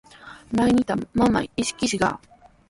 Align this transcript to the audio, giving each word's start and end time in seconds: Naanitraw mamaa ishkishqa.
Naanitraw 0.55 1.01
mamaa 1.19 1.45
ishkishqa. 1.61 2.09